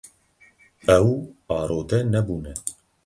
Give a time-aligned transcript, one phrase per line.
[0.97, 1.09] Ew
[1.57, 2.53] arode nebûne.